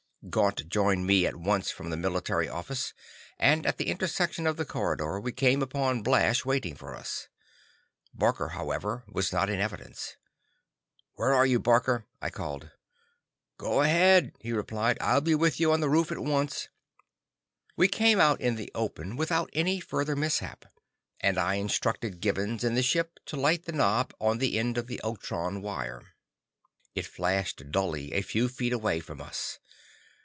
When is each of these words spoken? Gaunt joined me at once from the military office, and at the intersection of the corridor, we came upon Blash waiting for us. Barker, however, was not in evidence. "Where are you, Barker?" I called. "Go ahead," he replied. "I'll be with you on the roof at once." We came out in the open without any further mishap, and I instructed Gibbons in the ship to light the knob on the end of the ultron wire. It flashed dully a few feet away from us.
Gaunt 0.29 0.69
joined 0.69 1.07
me 1.07 1.25
at 1.25 1.35
once 1.35 1.71
from 1.71 1.89
the 1.89 1.97
military 1.97 2.47
office, 2.47 2.93
and 3.39 3.65
at 3.65 3.79
the 3.79 3.87
intersection 3.87 4.45
of 4.45 4.55
the 4.55 4.63
corridor, 4.65 5.19
we 5.19 5.31
came 5.31 5.63
upon 5.63 6.03
Blash 6.03 6.45
waiting 6.45 6.75
for 6.75 6.95
us. 6.95 7.27
Barker, 8.13 8.49
however, 8.49 9.03
was 9.07 9.33
not 9.33 9.49
in 9.49 9.59
evidence. 9.59 10.17
"Where 11.15 11.33
are 11.33 11.47
you, 11.47 11.59
Barker?" 11.59 12.05
I 12.21 12.29
called. 12.29 12.69
"Go 13.57 13.81
ahead," 13.81 14.33
he 14.39 14.51
replied. 14.53 14.99
"I'll 15.01 15.21
be 15.21 15.33
with 15.33 15.59
you 15.59 15.71
on 15.73 15.79
the 15.81 15.89
roof 15.89 16.11
at 16.11 16.19
once." 16.19 16.69
We 17.75 17.87
came 17.87 18.19
out 18.21 18.39
in 18.39 18.57
the 18.57 18.71
open 18.75 19.17
without 19.17 19.49
any 19.53 19.79
further 19.79 20.15
mishap, 20.15 20.65
and 21.19 21.39
I 21.39 21.55
instructed 21.55 22.21
Gibbons 22.21 22.63
in 22.63 22.75
the 22.75 22.83
ship 22.83 23.19
to 23.25 23.37
light 23.37 23.65
the 23.65 23.71
knob 23.73 24.13
on 24.21 24.37
the 24.37 24.59
end 24.59 24.77
of 24.77 24.85
the 24.85 25.01
ultron 25.01 25.63
wire. 25.63 26.09
It 26.93 27.07
flashed 27.07 27.71
dully 27.71 28.13
a 28.13 28.21
few 28.21 28.47
feet 28.49 28.71
away 28.71 28.99
from 28.99 29.19
us. 29.19 29.57